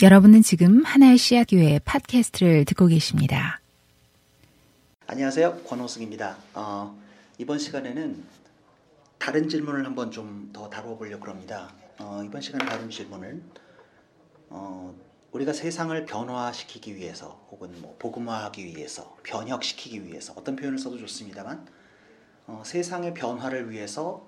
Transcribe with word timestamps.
여러분은 0.00 0.42
지금 0.42 0.84
하나의 0.84 1.18
씨앗 1.18 1.48
교회 1.50 1.78
팟캐스트를 1.80 2.64
듣고 2.66 2.86
계십니다. 2.86 3.60
안녕하세요. 5.08 5.62
권호승입니다. 5.64 6.36
어, 6.54 6.96
이번 7.38 7.58
시간에는 7.58 8.22
다른 9.18 9.48
질문을 9.48 9.84
한번 9.84 10.10
좀 10.10 10.38
더 10.52 10.70
다뤄보려고 10.70 11.26
합니다. 11.28 11.72
어, 11.98 12.22
이번 12.24 12.40
시간에 12.40 12.64
다룬 12.64 12.88
질문은 12.90 13.42
어, 14.50 14.94
우리가 15.32 15.52
세상을 15.52 16.04
변화시키기 16.06 16.96
위해서 16.96 17.46
혹은 17.50 17.70
뭐 17.80 17.96
복음화하기 17.98 18.64
위해서 18.64 19.16
변혁시키기 19.24 20.06
위해서 20.06 20.32
어떤 20.36 20.56
표현을 20.56 20.78
써도 20.78 20.96
좋습니다만 20.98 21.66
어, 22.46 22.62
세상의 22.64 23.14
변화를 23.14 23.70
위해서 23.70 24.26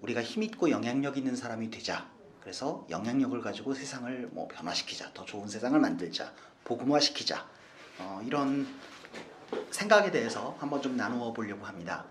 우리가 0.00 0.22
힘있고 0.22 0.70
영향력 0.70 1.18
있는 1.18 1.36
사람이 1.36 1.70
되자 1.70 2.10
그래서 2.40 2.86
영향력을 2.90 3.40
가지고 3.40 3.74
세상을 3.74 4.30
뭐 4.32 4.48
변화시키자, 4.48 5.12
더 5.12 5.24
좋은 5.24 5.48
세상을 5.48 5.78
만들자, 5.78 6.32
복음화시키자 6.64 7.46
어, 7.98 8.22
이런 8.24 8.66
생각에 9.70 10.10
대해서 10.10 10.56
한번 10.58 10.80
좀 10.80 10.96
나누어 10.96 11.32
보려고 11.32 11.64
합니다. 11.66 12.06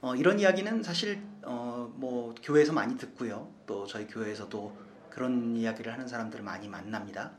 어, 0.00 0.14
이런 0.14 0.40
이야기는 0.40 0.82
사실 0.82 1.22
어, 1.42 1.92
뭐 1.96 2.34
교회에서 2.42 2.72
많이 2.72 2.96
듣고요, 2.96 3.52
또 3.66 3.86
저희 3.86 4.06
교회에서도 4.06 4.76
그런 5.10 5.56
이야기를 5.56 5.92
하는 5.92 6.08
사람들을 6.08 6.42
많이 6.42 6.68
만납니다. 6.68 7.32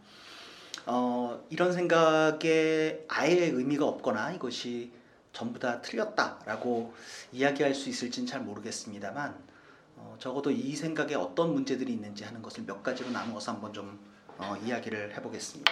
어, 0.85 1.45
이런 1.49 1.73
생각에 1.73 3.05
아예 3.07 3.45
의미가 3.45 3.85
없거나 3.85 4.31
이것이 4.31 4.91
전부 5.33 5.59
다 5.59 5.81
틀렸다라고 5.81 6.93
이야기할 7.31 7.73
수 7.73 7.89
있을지는 7.89 8.27
잘 8.27 8.41
모르겠습니다만 8.41 9.51
어, 9.95 10.15
적어도 10.19 10.51
이 10.51 10.75
생각에 10.75 11.15
어떤 11.15 11.53
문제들이 11.53 11.93
있는지 11.93 12.23
하는 12.23 12.41
것을 12.41 12.63
몇 12.65 12.81
가지로 12.83 13.09
나누어서 13.11 13.53
한번 13.53 13.73
좀 13.73 13.99
어, 14.37 14.55
이야기를 14.63 15.15
해보겠습니다. 15.17 15.71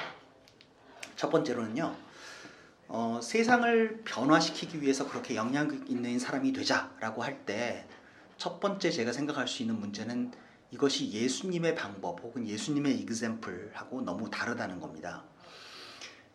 첫 1.15 1.29
번째로는요, 1.29 1.95
어, 2.87 3.19
세상을 3.21 4.03
변화시키기 4.05 4.81
위해서 4.81 5.07
그렇게 5.07 5.35
영향 5.35 5.85
있는 5.87 6.17
사람이 6.19 6.53
되자라고 6.53 7.23
할 7.23 7.45
때 7.45 7.85
첫 8.39 8.61
번째 8.61 8.89
제가 8.89 9.11
생각할 9.11 9.49
수 9.49 9.63
있는 9.63 9.77
문제는 9.81 10.31
이것이 10.71 11.11
예수님의 11.11 11.75
방법 11.75 12.23
혹은 12.23 12.47
예수님의 12.47 12.97
이그샘플하고 13.01 14.01
너무 14.03 14.29
다르다는 14.29 14.79
겁니다. 14.79 15.25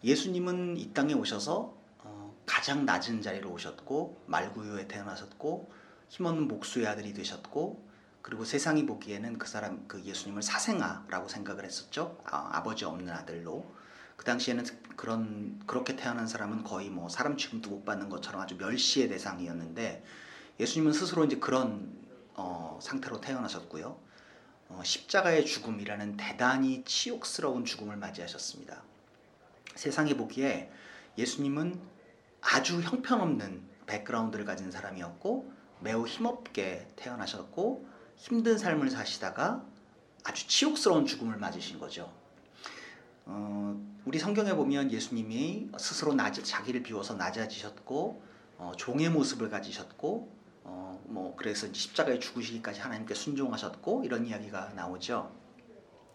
예수님은 0.03 0.77
이 0.77 0.93
땅에 0.93 1.15
오셔서 1.15 1.75
어, 2.01 2.37
가장 2.45 2.85
낮은 2.85 3.23
자리로 3.23 3.51
오셨고 3.51 4.25
말구유에 4.27 4.87
태어나셨고 4.87 5.73
힘없는 6.09 6.49
목수의 6.49 6.87
아들이 6.87 7.13
되셨고 7.13 7.85
그리고 8.23 8.45
세상이 8.45 8.87
보기에는 8.87 9.39
그 9.39 9.47
사람 9.47 9.87
그 9.87 10.03
예수님을 10.03 10.43
사생아라고 10.43 11.29
생각을 11.29 11.65
했었죠. 11.65 12.19
아, 12.25 12.63
버지 12.63 12.85
없는 12.85 13.13
아들로. 13.13 13.71
그 14.17 14.25
당시에는 14.25 14.65
그런 14.97 15.61
그렇게 15.67 15.97
태어난 15.97 16.27
사람은 16.27 16.65
거의 16.65 16.89
뭐 16.89 17.09
사람 17.09 17.37
취급도 17.37 17.69
못 17.69 17.85
받는 17.85 18.09
것처럼 18.09 18.41
아주 18.41 18.57
멸시의 18.57 19.09
대상이었는데 19.09 20.05
예수님은 20.61 20.93
스스로 20.93 21.25
이제 21.25 21.37
그런 21.37 21.93
어, 22.35 22.79
상태로 22.81 23.21
태어나셨고요. 23.21 23.99
어, 24.69 24.81
십자가의 24.83 25.45
죽음이라는 25.45 26.17
대단히 26.17 26.83
치욕스러운 26.85 27.65
죽음을 27.65 27.97
맞이하셨습니다. 27.97 28.83
세상이 29.75 30.17
보기에 30.17 30.71
예수님은 31.19 31.81
아주 32.41 32.81
형편없는 32.81 33.63
백그라운드를 33.87 34.45
가진 34.45 34.71
사람이었고 34.71 35.53
매우 35.85 36.07
힘없게 36.07 36.89
태어나셨고 36.97 37.87
힘든 38.17 38.57
삶을 38.57 38.91
사시다가 38.91 39.63
아주 40.25 40.49
치욕스러운 40.49 41.05
죽음을 41.05 41.37
맞으신 41.37 41.79
거죠. 41.79 42.11
어, 43.27 43.79
우리 44.07 44.19
성경에 44.19 44.55
보면 44.55 44.91
예수님이 44.91 45.69
스스로 45.79 46.15
낮, 46.15 46.33
자기를 46.33 46.83
비워서 46.83 47.15
낮아지셨고 47.15 48.23
어, 48.57 48.73
종의 48.79 49.11
모습을 49.11 49.51
가지셨고 49.51 50.33
어, 50.65 51.03
뭐 51.05 51.37
그래서 51.37 51.71
십자가에 51.71 52.19
죽으시기까지 52.19 52.81
하나님께 52.81 53.13
순종하셨고 53.15 54.05
이런 54.05 54.27
이야기가 54.27 54.73
나오죠. 54.75 55.31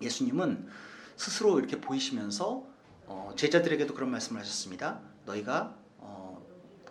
예수님은 0.02 0.68
스스로 1.16 1.60
이렇게 1.60 1.80
보이시면서 1.80 2.66
어, 3.06 3.34
제자들에게도 3.36 3.94
그런 3.94 4.10
말씀을 4.10 4.42
하셨습니다. 4.42 5.00
너희가 5.26 5.79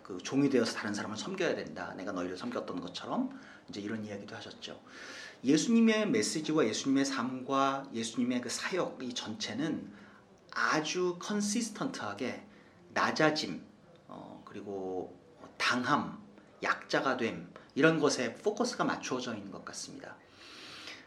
그 0.09 0.17
종이 0.23 0.49
되어서 0.49 0.73
다른 0.73 0.91
사람을 0.91 1.15
섬겨야 1.15 1.53
된다. 1.53 1.93
내가 1.95 2.11
너희를 2.11 2.35
섬겼던 2.35 2.81
것처럼 2.81 3.39
이제 3.69 3.79
이런 3.79 4.03
이야기도 4.03 4.35
하셨죠. 4.35 4.81
예수님의 5.43 6.09
메시지와 6.09 6.65
예수님의 6.65 7.05
삶과 7.05 7.89
예수님의 7.93 8.41
그 8.41 8.49
사역 8.49 9.03
이 9.03 9.13
전체는 9.13 9.93
아주 10.51 11.17
컨시스턴트하게 11.19 12.43
낮아짐 12.95 13.61
어, 14.07 14.41
그리고 14.45 15.15
당함, 15.59 16.19
약자가 16.63 17.17
됨 17.17 17.53
이런 17.75 17.99
것에 17.99 18.33
포커스가 18.33 18.85
맞추어져 18.85 19.35
있는 19.35 19.51
것 19.51 19.63
같습니다. 19.63 20.15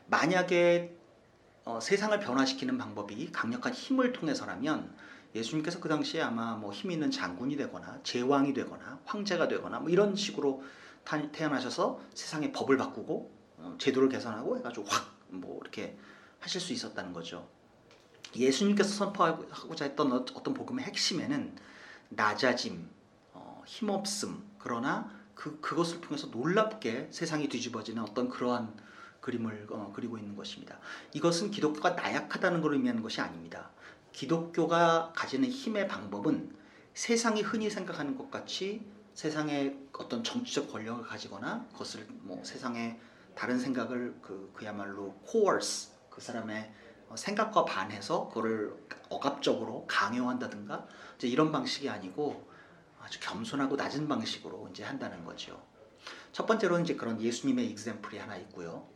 만약에 0.06 0.96
어, 1.64 1.80
세상을 1.80 2.20
변화시키는 2.20 2.78
방법이 2.78 3.32
강력한 3.32 3.72
힘을 3.72 4.12
통해서라면 4.12 4.94
예수님께서 5.34 5.80
그 5.80 5.88
당시에 5.88 6.20
아마 6.22 6.56
뭐 6.56 6.72
힘 6.72 6.90
있는 6.90 7.10
장군이 7.10 7.56
되거나 7.56 8.00
제왕이 8.02 8.54
되거나 8.54 9.00
황제가 9.04 9.48
되거나 9.48 9.80
뭐 9.80 9.90
이런 9.90 10.14
식으로 10.16 10.62
태어나셔서 11.32 12.00
세상의 12.14 12.52
법을 12.52 12.76
바꾸고 12.76 13.32
어, 13.58 13.76
제도를 13.78 14.08
개선하고 14.08 14.58
해가지고 14.58 14.86
확 14.88 15.22
뭐 15.32 15.58
이렇게 15.62 15.96
하실 16.38 16.60
수 16.60 16.72
있었다는 16.72 17.12
거죠. 17.12 17.48
예수님께서 18.34 18.90
선포하고자 18.90 19.84
했던 19.86 20.12
어떤 20.12 20.54
복음의 20.54 20.84
핵심에는 20.84 21.56
낮아짐, 22.10 22.88
어, 23.32 23.62
힘없음, 23.66 24.42
그러나 24.58 25.10
그, 25.34 25.60
그것을 25.60 26.00
통해서 26.00 26.28
놀랍게 26.28 27.08
세상이 27.10 27.48
뒤집어지는 27.48 28.02
어떤 28.02 28.28
그러한 28.28 28.74
그림을 29.20 29.68
어, 29.70 29.92
그리고 29.94 30.18
있는 30.18 30.36
것입니다. 30.36 30.78
이것은 31.14 31.50
기독교가 31.50 31.90
나약하다는 31.90 32.60
걸 32.60 32.74
의미하는 32.74 33.02
것이 33.02 33.20
아닙니다. 33.20 33.70
기독교가 34.12 35.12
가지는 35.14 35.48
힘의 35.48 35.88
방법은 35.88 36.54
세상이 36.94 37.42
흔히 37.42 37.70
생각하는 37.70 38.16
것 38.16 38.30
같이 38.30 38.86
세상의 39.14 39.78
어떤 39.92 40.22
정치적 40.22 40.70
권력을 40.70 41.02
가지거나 41.04 41.66
그것을 41.72 42.06
뭐 42.20 42.42
세상의 42.44 42.98
다른 43.34 43.58
생각을 43.58 44.18
그 44.20 44.50
그야말로 44.54 45.14
coerce 45.28 45.92
그 46.10 46.20
사람의 46.20 46.72
생각과 47.14 47.64
반해서 47.64 48.28
그거를 48.28 48.74
억압적으로 49.08 49.86
강요한다든가 49.86 50.86
이제 51.16 51.28
이런 51.28 51.52
방식이 51.52 51.88
아니고 51.88 52.50
아주 53.00 53.20
겸손하고 53.20 53.76
낮은 53.76 54.08
방식으로 54.08 54.68
이제 54.70 54.84
한다는 54.84 55.24
거죠. 55.24 55.60
첫 56.32 56.46
번째로는 56.46 56.84
이제 56.84 56.94
그런 56.94 57.20
예수님의 57.20 57.66
익sem플이 57.70 58.18
하나 58.18 58.36
있고요. 58.36 58.88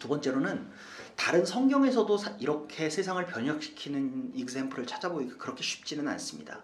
두 0.00 0.08
번째로는 0.08 0.68
다른 1.14 1.44
성경에서도 1.44 2.18
이렇게 2.40 2.90
세상을 2.90 3.24
변혁시키는 3.26 4.32
이그샘플을 4.34 4.86
찾아보기가 4.86 5.36
그렇게 5.36 5.62
쉽지는 5.62 6.08
않습니다. 6.08 6.62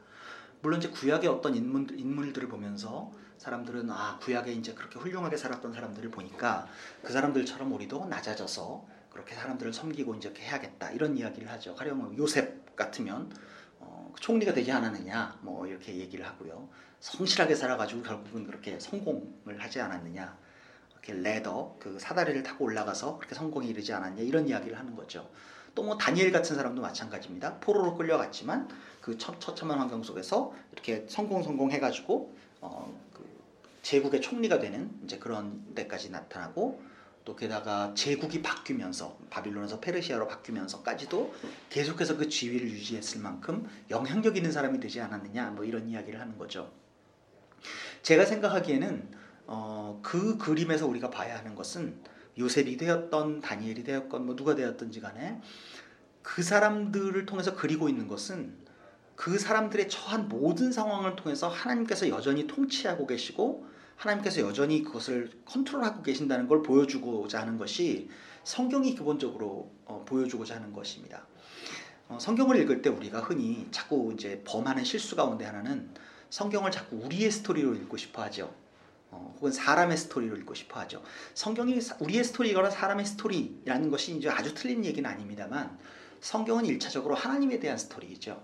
물론 0.62 0.80
이제 0.80 0.88
구약의 0.88 1.28
어떤 1.28 1.54
인물, 1.54 1.86
인물들을 1.96 2.48
보면서 2.48 3.12
사람들은 3.36 3.90
아 3.90 4.18
구약에 4.20 4.52
이제 4.52 4.72
그렇게 4.72 4.98
훌륭하게 4.98 5.36
살았던 5.36 5.74
사람들을 5.74 6.10
보니까 6.10 6.66
그 7.02 7.12
사람들처럼 7.12 7.70
우리도 7.72 8.06
낮아져서 8.06 8.86
그렇게 9.10 9.34
사람들을 9.34 9.72
섬기고 9.72 10.14
이제 10.14 10.28
이렇게 10.30 10.42
해야겠다 10.42 10.90
이런 10.92 11.16
이야기를 11.16 11.48
하죠. 11.52 11.74
가령 11.74 12.16
요셉 12.16 12.74
같으면 12.74 13.30
어, 13.78 14.14
총리가 14.18 14.54
되지 14.54 14.72
않았느냐 14.72 15.40
뭐 15.42 15.66
이렇게 15.66 15.94
얘기를 15.94 16.26
하고요. 16.26 16.70
성실하게 17.00 17.54
살아가지고 17.54 18.02
결국은 18.02 18.46
그렇게 18.46 18.80
성공을 18.80 19.60
하지 19.60 19.80
않았느냐 19.82 20.45
레더 21.12 21.76
그 21.78 21.98
사다리를 21.98 22.42
타고 22.42 22.64
올라가서 22.64 23.18
그렇게 23.18 23.34
성공에 23.34 23.66
이르지 23.66 23.92
않았냐 23.92 24.22
이런 24.22 24.48
이야기를 24.48 24.78
하는 24.78 24.96
거죠. 24.96 25.28
또 25.74 25.82
뭐 25.82 25.98
다니엘 25.98 26.32
같은 26.32 26.56
사람도 26.56 26.80
마찬가지입니다. 26.82 27.58
포로로 27.60 27.94
끌려갔지만 27.96 28.68
그 29.00 29.18
처참한 29.18 29.78
환경 29.78 30.02
속에서 30.02 30.52
이렇게 30.72 31.06
성공 31.08 31.42
성공 31.42 31.70
해가지고 31.70 32.34
어, 32.60 32.98
그 33.12 33.24
제국의 33.82 34.20
총리가 34.20 34.58
되는 34.58 34.90
이제 35.04 35.18
그런 35.18 35.62
데까지 35.74 36.10
나타나고 36.10 36.82
또 37.26 37.36
게다가 37.36 37.92
제국이 37.94 38.40
바뀌면서 38.40 39.18
바빌론에서 39.30 39.80
페르시아로 39.80 40.28
바뀌면서까지도 40.28 41.34
계속해서 41.70 42.16
그 42.16 42.28
지위를 42.28 42.70
유지했을 42.70 43.20
만큼 43.20 43.68
영향력 43.90 44.36
있는 44.36 44.50
사람이 44.52 44.80
되지 44.80 45.00
않았느냐 45.00 45.50
뭐 45.50 45.64
이런 45.64 45.88
이야기를 45.88 46.20
하는 46.20 46.38
거죠. 46.38 46.72
제가 48.02 48.24
생각하기에는 48.24 49.25
어, 49.46 50.00
그 50.02 50.38
그림에서 50.38 50.86
우리가 50.86 51.10
봐야 51.10 51.38
하는 51.38 51.54
것은 51.54 51.98
요셉이 52.38 52.76
되었던 52.76 53.40
다니엘이 53.40 53.84
되었건 53.84 54.26
뭐 54.26 54.36
누가 54.36 54.54
되었든지 54.54 55.00
간에 55.00 55.40
그 56.22 56.42
사람들을 56.42 57.24
통해서 57.26 57.54
그리고 57.54 57.88
있는 57.88 58.08
것은 58.08 58.54
그 59.14 59.38
사람들의 59.38 59.88
처한 59.88 60.28
모든 60.28 60.70
상황을 60.70 61.16
통해서 61.16 61.48
하나님께서 61.48 62.08
여전히 62.08 62.46
통치하고 62.46 63.06
계시고 63.06 63.66
하나님께서 63.96 64.42
여전히 64.42 64.82
그것을 64.82 65.30
컨트롤하고 65.46 66.02
계신다는 66.02 66.48
걸 66.48 66.62
보여주고자 66.62 67.40
하는 67.40 67.56
것이 67.56 68.10
성경이 68.44 68.94
기본적으로 68.94 69.72
어, 69.86 70.04
보여주고자 70.06 70.56
하는 70.56 70.72
것입니다. 70.72 71.26
어, 72.08 72.18
성경을 72.20 72.56
읽을 72.60 72.82
때 72.82 72.90
우리가 72.90 73.20
흔히 73.20 73.66
자꾸 73.70 74.12
이제 74.12 74.42
범하는 74.44 74.84
실수 74.84 75.16
가운데 75.16 75.44
하나는 75.46 75.90
성경을 76.28 76.70
자꾸 76.70 76.96
우리의 76.96 77.30
스토리로 77.30 77.74
읽고 77.74 77.96
싶어 77.96 78.22
하죠. 78.24 78.54
어, 79.16 79.34
혹은 79.36 79.50
사람의 79.50 79.96
스토리로 79.96 80.36
읽고 80.36 80.54
싶어 80.54 80.80
하죠. 80.80 81.02
성경이 81.34 81.78
우리의 82.00 82.24
스토리거나 82.24 82.70
사람의 82.70 83.06
스토리라는 83.06 83.90
것이 83.90 84.16
이제 84.16 84.28
아주 84.28 84.54
틀린 84.54 84.84
얘기는 84.84 85.08
아닙니다만 85.08 85.78
성경은 86.20 86.66
일차적으로 86.66 87.14
하나님에 87.14 87.58
대한 87.58 87.78
스토리이죠. 87.78 88.42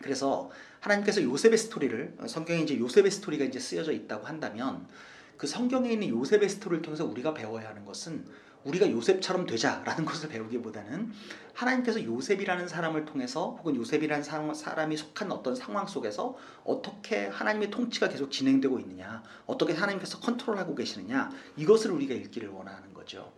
그래서 0.00 0.50
하나님께서 0.80 1.22
요셉의 1.22 1.58
스토리를 1.58 2.16
성경에 2.26 2.62
이제 2.62 2.78
요셉의 2.78 3.10
스토리가 3.10 3.44
이제 3.44 3.58
쓰여져 3.58 3.92
있다고 3.92 4.26
한다면 4.26 4.88
그 5.36 5.46
성경에 5.46 5.92
있는 5.92 6.08
요셉의 6.08 6.48
스토리를 6.48 6.82
통해서 6.82 7.04
우리가 7.04 7.34
배워야 7.34 7.68
하는 7.68 7.84
것은 7.84 8.26
우리가 8.64 8.90
요셉처럼 8.90 9.46
되자라는 9.46 10.04
것을 10.06 10.28
배우기보다는 10.28 11.12
하나님께서 11.54 12.02
요셉이라는 12.02 12.68
사람을 12.68 13.04
통해서 13.04 13.56
혹은 13.58 13.76
요셉이라는 13.76 14.24
사람이 14.54 14.96
속한 14.96 15.30
어떤 15.32 15.54
상황 15.54 15.86
속에서 15.86 16.36
어떻게 16.64 17.26
하나님의 17.26 17.70
통치가 17.70 18.08
계속 18.08 18.30
진행되고 18.30 18.78
있느냐, 18.80 19.22
어떻게 19.46 19.72
하나님께서 19.72 20.20
컨트롤하고 20.20 20.74
계시느냐, 20.74 21.30
이것을 21.56 21.90
우리가 21.90 22.14
읽기를 22.14 22.48
원하는 22.48 22.92
거죠. 22.94 23.32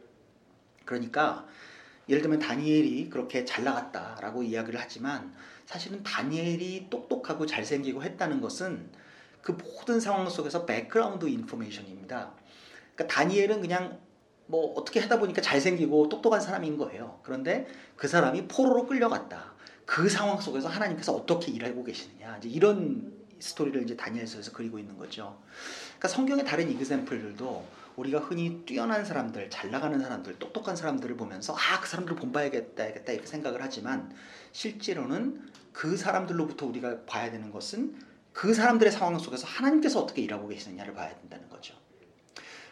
그러니까 0.84 1.46
예를 2.08 2.22
들면 2.22 2.40
다니엘이 2.40 3.08
그렇게 3.10 3.44
잘 3.44 3.64
나갔다라고 3.64 4.42
이야기를 4.42 4.78
하지만 4.80 5.32
사실은 5.66 6.02
다니엘이 6.02 6.88
똑똑하고 6.90 7.46
잘생기고 7.46 8.02
했다는 8.02 8.40
것은 8.40 8.90
그 9.40 9.52
모든 9.52 10.00
상황 10.00 10.28
속에서 10.28 10.66
background 10.66 11.26
information입니다. 11.26 12.32
그러니까 12.94 13.14
다니엘은 13.14 13.60
그냥 13.60 13.98
뭐 14.46 14.74
어떻게 14.74 15.00
하다 15.00 15.18
보니까 15.18 15.40
잘생기고 15.40 16.08
똑똑한 16.08 16.40
사람인 16.40 16.76
거예요. 16.76 17.20
그런데 17.22 17.66
그 17.96 18.08
사람이 18.08 18.48
포로로 18.48 18.86
끌려갔다. 18.86 19.52
그 19.86 20.08
상황 20.08 20.40
속에서 20.40 20.68
하나님께서 20.68 21.12
어떻게 21.12 21.52
일하고 21.52 21.84
계시느냐. 21.84 22.38
이제 22.38 22.48
이런 22.48 23.12
스토리를 23.38 23.82
이제 23.82 23.96
다니엘서에서 23.96 24.52
그리고 24.52 24.78
있는 24.78 24.96
거죠. 24.96 25.38
그러니까 25.98 26.08
성경의 26.08 26.44
다른 26.44 26.70
이그샘플들도 26.70 27.82
우리가 27.96 28.20
흔히 28.20 28.62
뛰어난 28.64 29.04
사람들, 29.04 29.50
잘 29.50 29.70
나가는 29.70 29.98
사람들, 29.98 30.38
똑똑한 30.38 30.76
사람들을 30.76 31.16
보면서 31.16 31.54
아, 31.54 31.80
그 31.80 31.88
사람들을 31.88 32.16
본봐야겠다, 32.16 32.84
야겠다 32.88 33.12
이렇게 33.12 33.26
생각을 33.26 33.62
하지만 33.62 34.14
실제로는 34.52 35.50
그 35.72 35.96
사람들로부터 35.96 36.66
우리가 36.66 37.04
봐야 37.04 37.30
되는 37.30 37.50
것은 37.50 37.94
그 38.32 38.54
사람들의 38.54 38.92
상황 38.92 39.18
속에서 39.18 39.46
하나님께서 39.46 40.00
어떻게 40.00 40.22
일하고 40.22 40.48
계시느냐를 40.48 40.94
봐야 40.94 41.14
된다는 41.14 41.48
거죠. 41.48 41.74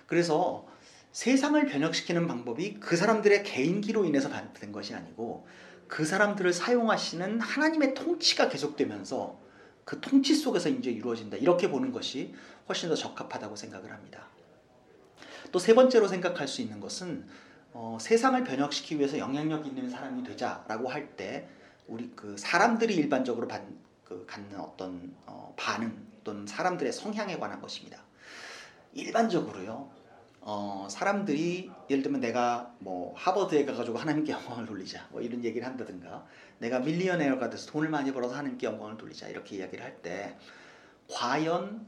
그래서 0.07 0.67
세상을 1.13 1.65
변혁시키는 1.67 2.27
방법이 2.27 2.75
그 2.81 2.97
사람들의 2.97 3.43
개인기로 3.43 4.05
인해서 4.05 4.31
된 4.55 4.73
것이 4.73 4.95
아니고 4.95 5.47
그 5.89 6.05
사람들을 6.05 6.53
사용하시는 6.53 7.41
하나님의 7.41 7.95
통치가 7.95 8.49
계속되면서 8.49 9.41
그 9.85 10.01
통치 10.01 10.35
속에서 10.35 10.69
이제 10.69 10.91
이루어진다. 10.91 11.37
이렇게 11.39 11.69
보는 11.69 11.91
것이 11.91 12.33
훨씬 12.69 12.89
더 12.89 12.95
적합하다고 12.95 13.57
생각을 13.57 13.91
합니다. 13.91 14.29
또 15.51 15.59
세 15.59 15.75
번째로 15.75 16.07
생각할 16.07 16.47
수 16.47 16.63
있는 16.63 16.79
것은 16.79 17.27
어, 17.73 17.99
세상을 18.01 18.43
변혁시키기 18.45 18.99
위해서 18.99 19.19
영향력 19.19 19.67
있는 19.67 19.91
사람이 19.91 20.23
되자라고 20.25 20.89
할 20.89 21.17
때 21.17 21.49
우리 21.89 22.09
그 22.15 22.37
사람들이 22.39 22.95
일반적으로 22.95 23.49
받, 23.49 23.63
그 24.05 24.25
갖는 24.27 24.61
어떤 24.61 25.13
어, 25.27 25.53
반응 25.57 26.07
또는 26.23 26.47
사람들의 26.47 26.93
성향에 26.93 27.39
관한 27.39 27.61
것입니다. 27.61 28.05
일반적으로요. 28.95 29.91
어, 30.43 30.87
사람들이 30.91 31.71
예를 31.91 32.03
들면 32.03 32.21
내가 32.21 32.73
뭐 32.79 33.15
하버드에 33.17 33.65
가가지고 33.67 33.99
하나님께 33.99 34.33
영광을 34.33 34.65
돌리자 34.67 35.07
뭐 35.11 35.21
이런 35.21 35.45
얘기를 35.45 35.67
한다든가 35.67 36.27
내가 36.59 36.81
밀리언에어가 36.81 37.51
돼서 37.51 37.71
돈을 37.71 37.89
많이 37.91 38.13
벌어서 38.13 38.35
하나님께 38.37 38.67
영광을 38.67 38.97
돌리자 38.97 39.29
이렇게 39.29 39.57
이야기를 39.57 39.85
할 39.85 40.01
때 40.03 40.37
과연 41.11 41.87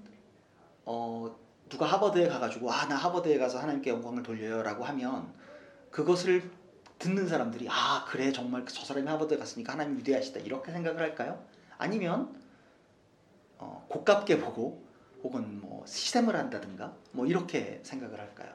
어, 0.85 1.35
누가 1.69 1.87
하버드에 1.87 2.29
가가지고 2.29 2.71
아 2.71 2.87
나 2.87 2.97
하버드에 2.97 3.39
가서 3.39 3.59
하나님께 3.59 3.89
영광을 3.91 4.23
돌려요라고 4.23 4.85
하면 4.85 5.33
그것을 5.91 6.51
듣는 6.99 7.27
사람들이 7.29 7.69
아 7.71 8.05
그래 8.07 8.33
정말 8.33 8.65
저 8.67 8.85
사람이 8.85 9.07
하버드에 9.09 9.39
갔으니까 9.39 9.73
하나님 9.73 9.97
위대하시다 9.99 10.41
이렇게 10.41 10.73
생각을 10.73 11.01
할까요? 11.01 11.43
아니면 11.79 12.35
어, 13.59 13.87
고깝게 13.89 14.41
보고 14.41 14.85
혹은 15.23 15.61
뭐 15.61 15.85
시샘을 15.87 16.35
한다든가 16.35 16.95
뭐 17.13 17.27
이렇게 17.27 17.81
생각을 17.83 18.19
할까요? 18.19 18.53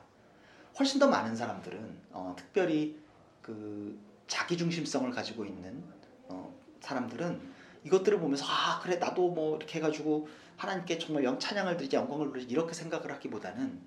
훨씬 0.77 0.99
더 0.99 1.07
많은 1.07 1.35
사람들은 1.35 1.97
어, 2.11 2.35
특별히 2.37 2.99
그 3.41 3.97
자기 4.27 4.57
중심성을 4.57 5.09
가지고 5.11 5.45
있는 5.45 5.83
어, 6.27 6.53
사람들은 6.81 7.57
이것들을 7.83 8.19
보면서 8.19 8.45
아 8.47 8.79
그래 8.81 8.97
나도 8.97 9.29
뭐 9.29 9.57
이렇게 9.57 9.79
해가지고 9.79 10.27
하나님께 10.57 10.97
정말 10.97 11.23
영 11.23 11.39
찬양을 11.39 11.77
드리지 11.77 11.95
영광을 11.95 12.31
드리지 12.31 12.51
이렇게 12.51 12.73
생각을 12.73 13.11
하기보다는 13.13 13.81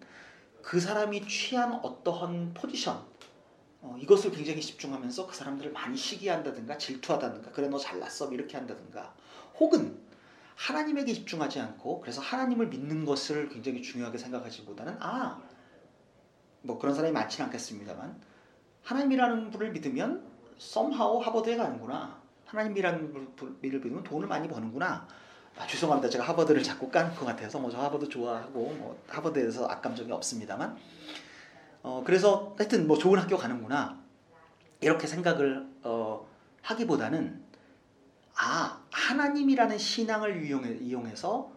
그 0.62 0.80
사람이 0.80 1.26
취한 1.26 1.74
어떠한 1.74 2.54
포지션 2.54 3.04
어, 3.82 3.96
이것을 4.00 4.30
굉장히 4.30 4.60
집중하면서 4.60 5.26
그 5.26 5.34
사람들을 5.34 5.72
많이 5.72 5.96
시기한다든가 5.96 6.76
질투하다든가 6.78 7.50
그래 7.52 7.68
너 7.68 7.78
잘났어 7.78 8.32
이렇게 8.32 8.56
한다든가 8.56 9.14
혹은 9.58 9.98
하나님에게 10.66 11.12
집중하지 11.12 11.60
않고 11.60 12.00
그래서 12.00 12.20
하나님을 12.20 12.68
믿는 12.68 13.04
것을 13.04 13.48
굉장히 13.48 13.82
중요하게 13.82 14.18
생각하지보다는 14.18 14.96
아 15.00 15.40
뭐 16.62 16.78
그런 16.78 16.94
사람이 16.94 17.12
많지는 17.12 17.46
않겠습니다만 17.46 18.20
하나님이라는 18.84 19.50
분을 19.50 19.72
믿으면 19.72 20.24
somehow 20.58 21.18
하버드에 21.22 21.56
가는구나. 21.56 22.20
하나님이라는 22.46 23.34
분을 23.36 23.56
믿으면 23.60 24.02
돈을 24.02 24.26
많이 24.26 24.48
버는구나. 24.48 25.06
아, 25.58 25.66
죄송합니다. 25.66 26.08
제가 26.08 26.24
하버드를 26.24 26.62
자꾸 26.62 26.90
까는 26.90 27.14
것 27.14 27.24
같아서 27.24 27.58
뭐 27.58 27.70
저 27.70 27.78
하버드 27.80 28.08
좋아하고 28.08 28.52
뭐 28.52 29.02
하버드에 29.08 29.42
대해서 29.42 29.66
악감정이 29.66 30.10
없습니다만. 30.12 30.76
어 31.82 32.02
그래서 32.04 32.54
하여튼 32.58 32.86
뭐 32.86 32.98
좋은 32.98 33.18
학교 33.18 33.36
가는구나. 33.36 33.98
이렇게 34.80 35.06
생각을 35.06 35.66
어 35.82 36.26
하기보다는 36.62 37.42
아 38.36 38.82
하나님이라는 38.90 39.78
신앙을 39.78 40.44
이용해, 40.44 40.78
이용해 40.80 41.16
서 41.16 41.52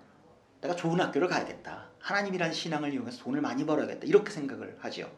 내가 0.62 0.75
좋은 0.75 1.00
학교를 1.00 1.28
가야겠다. 1.28 1.90
하나님이라는 2.00 2.54
신앙을 2.54 2.94
이용해서 2.94 3.24
돈을 3.24 3.42
많이 3.42 3.66
벌어야겠다. 3.66 4.06
이렇게 4.06 4.31
생각을 4.31 4.78
하지요. 4.80 5.10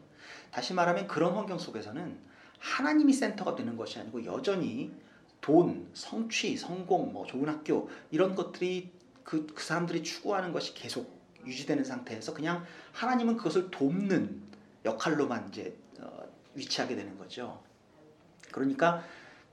다시 0.50 0.74
말하면 0.74 1.06
그런 1.06 1.34
환경 1.34 1.58
속에서는 1.58 2.18
하나님이 2.58 3.12
센터가 3.12 3.54
되는 3.54 3.76
것이 3.76 3.98
아니고 3.98 4.24
여전히 4.24 4.92
돈, 5.40 5.88
성취, 5.94 6.56
성공, 6.56 7.12
뭐 7.12 7.26
좋은 7.26 7.48
학교 7.48 7.88
이런 8.10 8.34
것들이 8.34 8.92
그, 9.22 9.46
그 9.46 9.62
사람들이 9.62 10.02
추구하는 10.02 10.52
것이 10.52 10.74
계속 10.74 11.16
유지되는 11.44 11.84
상태에서 11.84 12.34
그냥 12.34 12.64
하나님은 12.92 13.36
그것을 13.36 13.70
돕는 13.70 14.42
역할로만 14.84 15.48
이제 15.48 15.76
어, 16.00 16.24
위치하게 16.54 16.96
되는 16.96 17.16
거죠. 17.18 17.62
그러니까 18.50 19.04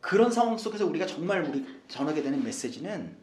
그런 0.03 0.29
상황 0.29 0.57
속에서 0.57 0.86
우리가 0.86 1.05
정말 1.05 1.41
우리 1.45 1.65
전하게 1.88 2.22
되는 2.22 2.43
메시지는 2.43 3.15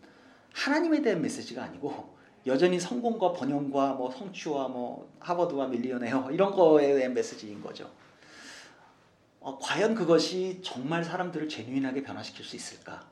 하나님에 0.55 1.03
대한 1.03 1.21
메시지가 1.21 1.63
아니고 1.63 2.17
여전히 2.47 2.81
성공과 2.81 3.35
번영과 3.35 3.93
뭐 3.93 4.11
성취와 4.11 4.69
뭐 4.69 5.13
하버드와 5.21 5.67
밀리언웨어 5.67 6.31
이런 6.33 6.53
거에 6.53 6.95
대한 6.95 7.13
메시지인 7.13 7.61
거죠. 7.61 7.91
어, 9.41 9.59
과연 9.59 9.95
그것이 9.95 10.61
정말 10.65 11.05
사람들을 11.05 11.51
제뉴인하게 11.51 12.03
변화시킬 12.03 12.47
수 12.47 12.57
있을까? 12.57 13.07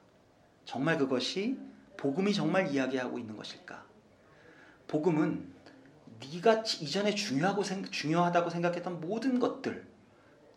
정말 0.64 0.96
그것이 0.96 1.58
복음이 1.98 2.32
정말 2.32 2.74
이야기하고 2.74 3.18
있는 3.18 3.36
것일까? 3.36 3.84
복음은 4.86 5.46
네가 6.20 6.62
이전에 6.80 7.14
중요하고 7.14 7.62
중요하다고 7.62 8.48
생각했던 8.48 9.02
모든 9.02 9.38
것들 9.38 9.86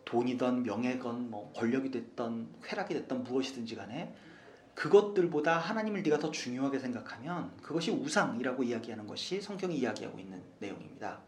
돈이든 0.04 0.62
명예건 0.62 1.30
뭐 1.30 1.52
권력이 1.54 1.90
됐던 1.90 2.48
쾌락이 2.62 2.94
됐던 2.94 3.24
무엇이든지 3.24 3.76
간에 3.76 4.14
그것들보다 4.74 5.58
하나님을 5.58 6.02
네가 6.02 6.18
더 6.18 6.30
중요하게 6.30 6.78
생각하면 6.78 7.56
그것이 7.62 7.90
우상이라고 7.90 8.62
이야기하는 8.62 9.06
것이 9.06 9.40
성경이 9.40 9.76
이야기하고 9.76 10.18
있는 10.18 10.42
내용입니다. 10.58 11.20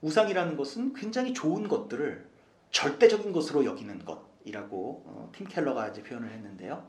우상이라는 0.00 0.56
것은 0.56 0.94
굉장히 0.94 1.34
좋은 1.34 1.68
것들을 1.68 2.26
절대적인 2.70 3.32
것으로 3.32 3.64
여기는 3.64 4.04
것이라고 4.04 5.02
어, 5.06 5.32
팀 5.34 5.46
켈러가 5.46 5.88
이제 5.88 6.02
표현을 6.02 6.30
했는데요. 6.30 6.88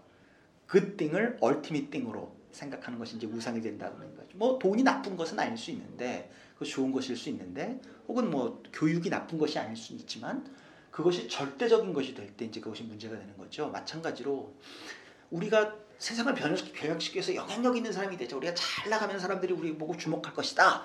그 0.65 0.95
띵을 0.95 1.37
얼티밋 1.41 1.89
띵으로 1.89 2.35
생각하는 2.51 2.99
것이 2.99 3.17
이제 3.17 3.27
우상이 3.27 3.61
된다는 3.61 4.15
거죠. 4.15 4.37
뭐 4.37 4.59
돈이 4.59 4.83
나쁜 4.83 5.17
것은 5.17 5.39
아닐 5.39 5.57
수 5.57 5.71
있는데 5.71 6.31
그 6.57 6.65
좋은 6.65 6.91
것일 6.91 7.15
수 7.15 7.29
있는데 7.29 7.79
혹은 8.07 8.29
뭐 8.29 8.61
교육이 8.73 9.09
나쁜 9.09 9.37
것이 9.37 9.57
아닐 9.57 9.75
수 9.75 9.93
있지만 9.93 10.45
그것이 10.99 11.29
절대적인 11.29 11.93
것이 11.93 12.13
될 12.13 12.35
때 12.35 12.43
이제 12.43 12.59
그것이 12.59 12.83
문제가 12.83 13.17
되는 13.17 13.37
거죠. 13.37 13.69
마찬가지로 13.69 14.53
우리가 15.31 15.73
세상을 15.97 16.33
변혁시키기 16.35 17.15
위해서 17.15 17.33
영향력 17.35 17.77
있는 17.77 17.93
사람이 17.93 18.17
되자 18.17 18.35
우리가 18.35 18.53
잘 18.53 18.89
나가면 18.89 19.17
사람들이 19.17 19.53
우리 19.53 19.77
보고 19.77 19.95
주목할 19.95 20.33
것이다 20.33 20.83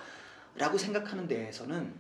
라고 0.55 0.79
생각하는 0.79 1.27
데에서는 1.27 1.93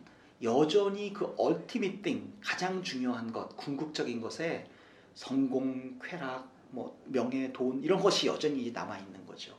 여전히 0.45 1.13
그 1.13 1.35
얼티밋 1.37 2.03
띵 2.03 2.33
가장 2.41 2.85
중요한 2.85 3.33
것 3.33 3.57
궁극적인 3.57 4.21
것에 4.21 4.69
성공, 5.15 5.99
쾌락, 6.01 6.49
뭐 6.71 6.97
명예, 7.07 7.53
돈 7.53 7.83
이런 7.83 8.01
것이 8.01 8.29
여전히 8.29 8.71
남아 8.71 8.97
있는 8.97 9.27
거죠. 9.27 9.59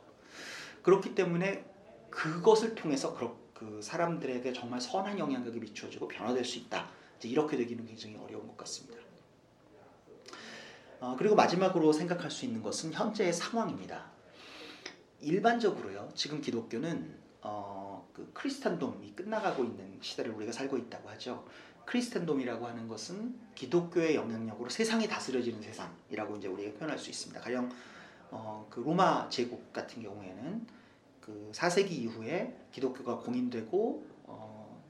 그렇기 0.82 1.14
때문에 1.14 1.66
그것을 2.10 2.74
통해서 2.74 3.14
그 3.54 3.82
사람들에게 3.84 4.54
정말 4.54 4.80
선한 4.80 5.20
영향력이 5.20 5.60
미쳐지고 5.60 6.08
변화될 6.08 6.46
수 6.46 6.58
있다. 6.60 6.88
이렇게 7.24 7.58
되기는 7.58 7.86
굉장히 7.86 8.18
어려운 8.18 8.48
것 8.48 8.58
같습니다. 8.58 8.98
어, 11.00 11.16
그리고 11.18 11.36
마지막으로 11.36 11.92
생각할 11.94 12.32
수 12.32 12.46
있는 12.46 12.62
것은 12.62 12.94
현재의 12.94 13.34
상황입니다. 13.34 14.12
일반적으로요, 15.22 16.10
지금 16.16 16.42
기독교는 16.42 17.26
어, 17.42 18.08
그 18.14 18.32
크리스탄돔이 18.34 19.14
끝나가고 19.16 19.64
있는 19.64 19.98
시대를 20.02 20.32
우리가 20.32 20.52
살고 20.52 20.78
있다고 20.78 21.10
하죠. 21.10 21.46
크리스탄돔이라고 21.86 22.66
하는 22.66 22.88
것은 22.88 23.36
기독교의 23.54 24.16
영향력으로 24.16 24.70
세상이 24.70 25.08
다스려지는 25.08 25.62
세상이라고 25.62 26.38
이제 26.38 26.48
우리가 26.48 26.78
표현할 26.80 26.98
수 26.98 27.10
있습니다. 27.10 27.40
가령 27.40 27.70
어, 28.32 28.68
그 28.70 28.80
로마 28.80 29.30
제국 29.30 29.72
같은 29.72 30.02
경우에는 30.02 30.68
그 31.22 31.52
4세기 31.54 31.92
이후에 31.92 32.56
기독교가 32.72 33.18
공인되고 33.20 34.06
어, 34.24 34.84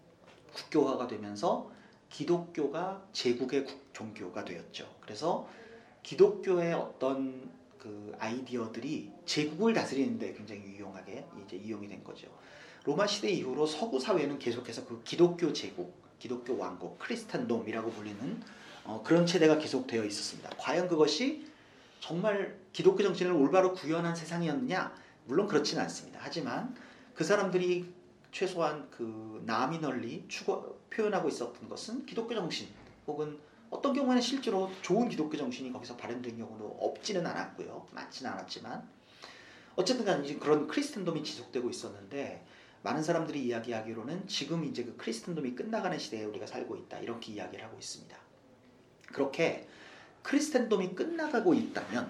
국교화가 0.53 1.07
되면서 1.07 1.69
기독교가 2.09 3.03
제국의 3.11 3.67
종교가 3.93 4.45
되었죠. 4.45 4.87
그래서 5.01 5.47
기독교의 6.03 6.73
어떤 6.73 7.49
그 7.77 8.15
아이디어들이 8.19 9.11
제국을 9.25 9.73
다스리는데 9.73 10.33
굉장히 10.33 10.63
유용하게 10.63 11.25
이제 11.45 11.57
이용이 11.57 11.87
된 11.87 12.03
거죠. 12.03 12.27
로마 12.83 13.07
시대 13.07 13.29
이후로 13.29 13.65
서구 13.65 13.99
사회는 13.99 14.39
계속해서 14.39 14.85
그 14.85 15.01
기독교 15.03 15.51
제국, 15.53 15.93
기독교 16.19 16.57
왕국, 16.57 16.97
크리스탄돔이라고 16.99 17.91
불리는 17.91 18.41
어, 18.85 19.01
그런 19.03 19.25
체제가 19.25 19.57
계속되어 19.57 20.03
있었습니다. 20.05 20.51
과연 20.57 20.87
그것이 20.87 21.45
정말 21.99 22.55
기독교 22.71 23.01
정신을 23.01 23.31
올바로 23.31 23.73
구현한 23.73 24.15
세상이었느냐? 24.15 24.93
물론 25.25 25.47
그렇지는 25.47 25.81
않습니다. 25.83 26.19
하지만 26.21 26.75
그 27.15 27.23
사람들이 27.23 27.91
최소한 28.31 28.87
그 28.91 29.41
남이 29.45 29.79
널리 29.79 30.25
추구, 30.27 30.77
표현하고 30.95 31.27
있었던 31.29 31.67
것은 31.67 32.05
기독교 32.05 32.33
정신 32.33 32.67
혹은 33.07 33.37
어떤 33.69 33.93
경우에는 33.93 34.21
실제로 34.21 34.71
좋은 34.81 35.09
기독교 35.09 35.37
정신이 35.37 35.71
거기서 35.73 35.97
발현된 35.97 36.37
경우도 36.37 36.77
없지는 36.79 37.25
않았고요. 37.25 37.87
많지는 37.91 38.31
않았지만 38.31 38.87
어쨌든 39.75 40.05
간에 40.05 40.35
그런 40.35 40.67
크리스텐돔이 40.67 41.23
지속되고 41.23 41.69
있었는데 41.69 42.45
많은 42.83 43.03
사람들이 43.03 43.43
이야기하기로는 43.45 44.27
지금 44.27 44.63
이제 44.63 44.83
그 44.83 44.95
크리스텐돔이 44.95 45.55
끝나가는 45.55 45.97
시대에 45.97 46.23
우리가 46.25 46.45
살고 46.45 46.75
있다. 46.77 46.99
이렇게 46.99 47.33
이야기를 47.33 47.65
하고 47.65 47.77
있습니다. 47.77 48.15
그렇게 49.07 49.67
크리스텐돔이 50.21 50.95
끝나가고 50.95 51.53
있다면 51.53 52.09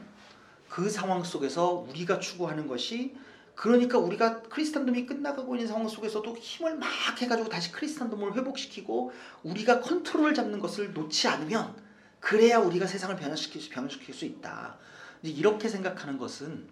그 0.69 0.89
상황 0.89 1.23
속에서 1.23 1.85
우리가 1.89 2.19
추구하는 2.19 2.67
것이 2.67 3.15
그러니까 3.55 3.97
우리가 3.97 4.43
크리스탄돔이 4.43 5.05
끝나가고 5.05 5.55
있는 5.55 5.67
상황 5.67 5.87
속에서도 5.87 6.35
힘을 6.37 6.77
막 6.77 6.89
해가지고 7.21 7.49
다시 7.49 7.71
크리스탄돔을 7.71 8.35
회복시키고 8.35 9.11
우리가 9.43 9.79
컨트롤을 9.79 10.33
잡는 10.33 10.59
것을 10.59 10.93
놓지 10.93 11.27
않으면 11.29 11.75
그래야 12.19 12.59
우리가 12.59 12.85
세상을 12.85 13.15
변화시킬 13.15 13.61
수, 13.61 13.69
변화시킬 13.69 14.13
수 14.13 14.25
있다. 14.25 14.77
이렇게 15.23 15.69
생각하는 15.69 16.17
것은 16.17 16.67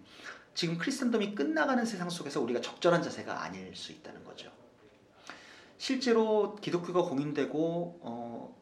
지금 0.54 0.78
크리스탄돔이 0.78 1.34
끝나가는 1.34 1.84
세상 1.84 2.10
속에서 2.10 2.40
우리가 2.40 2.60
적절한 2.60 3.02
자세가 3.02 3.42
아닐 3.42 3.74
수 3.74 3.92
있다는 3.92 4.22
거죠. 4.24 4.52
실제로 5.78 6.54
기독교가 6.56 7.02
공인되고 7.02 8.00
어, 8.02 8.56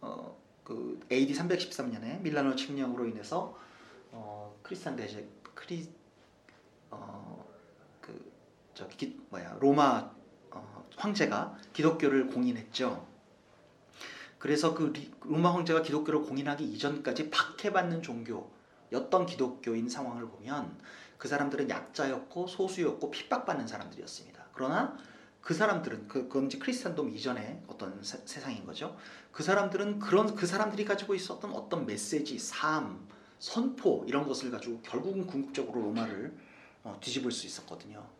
어, 0.00 0.36
그 0.64 1.00
AD 1.12 1.34
313년에 1.34 2.20
밀라노 2.20 2.56
칙령으로 2.56 3.06
인해서 3.06 3.58
어, 4.12 4.58
크리스탄 4.62 4.96
대제 4.96 5.28
크리 5.54 5.88
어, 6.90 7.46
저기 8.76 9.18
뭐야 9.30 9.56
로마 9.58 10.10
어, 10.50 10.86
황제가 10.96 11.56
기독교를 11.72 12.26
공인했죠. 12.26 13.06
그래서 14.38 14.74
그 14.74 14.92
리, 14.94 15.10
로마 15.22 15.54
황제가 15.54 15.80
기독교를 15.80 16.20
공인하기 16.20 16.62
이전까지 16.62 17.30
박해받는 17.30 18.02
종교였던 18.02 19.26
기독교인 19.26 19.88
상황을 19.88 20.28
보면 20.28 20.78
그 21.16 21.26
사람들은 21.26 21.70
약자였고 21.70 22.46
소수였고 22.46 23.10
핍박받는 23.10 23.66
사람들이었습니다. 23.66 24.44
그러나 24.52 24.94
그 25.40 25.54
사람들은 25.54 26.08
그, 26.08 26.28
그건 26.28 26.46
이제 26.46 26.58
크리스탄돔 26.58 27.08
이전의 27.14 27.62
어떤 27.68 28.02
세, 28.02 28.20
세상인 28.26 28.66
거죠. 28.66 28.94
그 29.32 29.42
사람들은 29.42 30.00
그런 30.00 30.34
그 30.34 30.46
사람들이 30.46 30.84
가지고 30.84 31.14
있었던 31.14 31.50
어떤 31.52 31.86
메시지, 31.86 32.38
삶, 32.38 33.08
선포 33.38 34.04
이런 34.06 34.26
것을 34.26 34.50
가지고 34.50 34.80
결국은 34.82 35.26
궁극적으로 35.26 35.80
로마를 35.80 36.36
어, 36.84 36.98
뒤집을 37.00 37.32
수 37.32 37.46
있었거든요. 37.46 38.15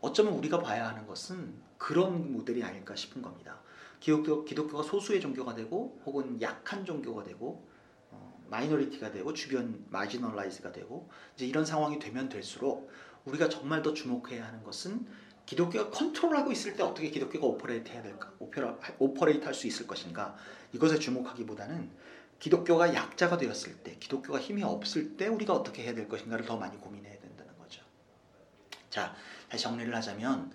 어쩌면 0.00 0.34
우리가 0.34 0.60
봐야 0.60 0.88
하는 0.88 1.06
것은 1.06 1.54
그런 1.78 2.32
모델이 2.32 2.62
아닐까 2.62 2.96
싶은 2.96 3.22
겁니다. 3.22 3.60
기독교, 4.00 4.44
기독교가 4.44 4.82
소수의 4.82 5.20
종교가 5.20 5.54
되고 5.54 6.00
혹은 6.06 6.40
약한 6.40 6.84
종교가 6.84 7.22
되고 7.22 7.68
어, 8.10 8.42
minority가 8.48 9.10
되고 9.10 9.32
주변 9.34 9.84
marginalize가 9.90 10.72
되고 10.72 11.08
이제 11.36 11.46
이런 11.46 11.64
상황이 11.66 11.98
되면 11.98 12.28
될수록 12.28 12.90
우리가 13.26 13.48
정말 13.48 13.82
더 13.82 13.92
주목해야 13.92 14.46
하는 14.46 14.62
것은 14.64 15.06
기독교가 15.44 15.90
컨트롤하고 15.90 16.52
있을 16.52 16.76
때 16.76 16.82
어떻게 16.82 17.10
기독교가 17.10 17.46
operate 17.46 17.90
해야 17.90 18.02
될까? 18.02 18.32
operate 18.98 19.44
할 19.44 19.52
수 19.52 19.66
있을 19.66 19.86
것인가? 19.86 20.36
이것에 20.72 20.98
주목하기보다는 20.98 21.90
기독교가 22.38 22.94
약자가 22.94 23.36
되었을 23.36 23.82
때, 23.82 23.96
기독교가 23.98 24.40
힘이 24.40 24.62
없을 24.62 25.16
때 25.16 25.26
우리가 25.26 25.52
어떻게 25.52 25.82
해야 25.82 25.94
될 25.94 26.08
것인가를 26.08 26.46
더 26.46 26.56
많이 26.56 26.78
고민해야. 26.78 27.19
자, 28.90 29.14
다시 29.48 29.64
정리를 29.64 29.94
하자면 29.94 30.52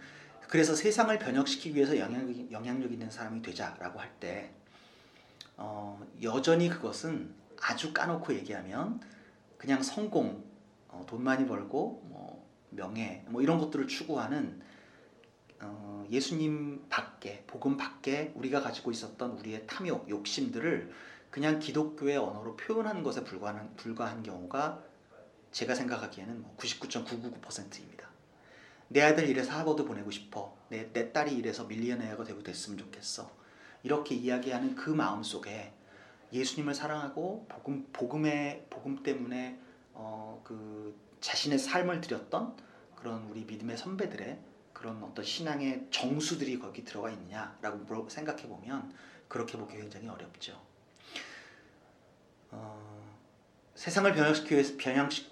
그래서 0.48 0.76
세상을 0.76 1.18
변혁시키기 1.18 1.76
위해서 1.76 1.98
영향력, 1.98 2.52
영향력 2.52 2.92
있는 2.92 3.10
사람이 3.10 3.42
되자라고 3.42 4.00
할 4.00 4.12
때 4.20 4.52
어, 5.58 6.06
여전히 6.22 6.70
그것은 6.70 7.34
아주 7.62 7.94
까놓고 7.94 8.34
얘기하면 8.36 9.00
그냥 9.58 9.82
성공, 9.82 10.44
어, 10.90 11.06
돈 11.08 11.24
많이 11.24 11.48
벌고 11.48 12.04
뭐 12.06 12.46
명예 12.70 13.24
뭐 13.28 13.42
이런 13.42 13.58
것들을 13.58 13.88
추구하는 13.88 14.62
어, 15.62 16.06
예수님 16.10 16.86
밖에 16.90 17.44
복음 17.48 17.78
밖에 17.78 18.34
우리가 18.36 18.62
가지고 18.62 18.92
있었던 18.92 19.32
우리의 19.32 19.66
탐욕, 19.66 20.10
욕심들을 20.10 20.92
그냥 21.32 21.60
기독교의 21.60 22.18
언어로 22.18 22.56
표현하는 22.56 23.04
것에 23.04 23.24
불과한, 23.24 23.76
불과한 23.76 24.24
경우가 24.24 24.84
제가 25.52 25.74
생각하기에는 25.74 26.42
뭐 26.42 26.56
99.999%입니다. 26.58 28.10
내 28.88 29.02
아들 29.02 29.28
이래서 29.28 29.52
하버드 29.52 29.86
보내고 29.86 30.12
싶어. 30.12 30.56
내, 30.70 30.92
내 30.92 31.12
딸이 31.12 31.36
이래서 31.36 31.66
밀리언웨어가 31.66 32.24
되고 32.24 32.42
됐으면 32.44 32.78
좋겠어. 32.78 33.32
이렇게 33.84 34.16
이야기하는 34.16 34.76
그 34.76 34.90
마음 34.90 35.24
속에 35.24 35.74
예수님을 36.34 36.74
사랑하고 36.74 37.46
복음 37.48 37.88
복음의 37.94 38.66
복음 38.70 39.04
때문에 39.04 39.60
어, 39.94 40.42
그 40.44 41.00
자신의 41.22 41.60
삶을 41.60 42.02
드렸던 42.02 42.58
그런 42.96 43.28
우리 43.30 43.46
믿음의 43.46 43.78
선배들의 43.78 44.40
그런 44.74 45.02
어떤 45.04 45.24
신앙의 45.24 45.88
정수들이 45.90 46.60
거기 46.60 46.84
들어가 46.84 47.10
있느냐라고 47.10 48.10
생각해 48.10 48.44
보면 48.44 48.94
그렇게 49.28 49.58
보기 49.58 49.78
굉장히 49.78 50.08
어렵죠. 50.08 50.62
어, 52.52 53.16
세상을 53.76 54.14
변혁시키기 54.14 54.56
위해서, 54.56 54.74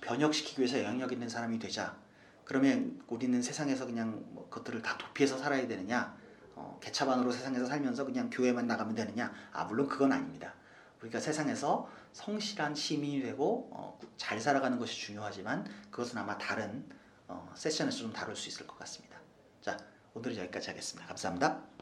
변혁시키기 0.01 0.62
위해서 0.62 0.79
영향력 0.79 1.12
있는 1.12 1.29
사람이 1.29 1.60
되자 1.60 1.98
그러면 2.45 3.01
우리는 3.07 3.41
세상에서 3.41 3.85
그냥 3.85 4.23
뭐 4.31 4.50
그것들을 4.50 4.81
다 4.81 4.97
도피해서 4.97 5.38
살아야 5.38 5.67
되느냐? 5.67 6.17
어, 6.55 6.79
개차반으로 6.81 7.31
세상에서 7.31 7.65
살면서 7.65 8.05
그냥 8.05 8.29
교회만 8.29 8.67
나가면 8.67 8.95
되느냐? 8.95 9.33
아 9.51 9.63
물론 9.65 9.88
그건 9.88 10.12
아닙니다. 10.12 10.53
우리가 11.01 11.19
세상에서 11.19 11.89
성실한 12.13 12.75
시민이 12.75 13.21
되고 13.21 13.69
어, 13.71 14.00
잘 14.17 14.39
살아가는 14.39 14.77
것이 14.77 15.00
중요하지만 15.00 15.65
그것은 15.91 16.17
아마 16.17 16.38
다른 16.38 16.88
어, 17.27 17.51
세션에서 17.55 17.97
좀 17.97 18.13
다룰 18.13 18.35
수 18.35 18.50
있을 18.50 18.67
것 18.67 18.77
같습니다. 18.79 19.17
자 19.62 19.77
오늘은 20.13 20.38
여기까지 20.38 20.69
하겠습니다. 20.69 21.07
감사합니다. 21.07 21.63